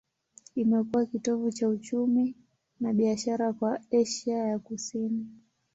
[0.55, 2.35] Imekuwa kitovu cha uchumi
[2.79, 5.25] na biashara kwa Asia ya Kusini.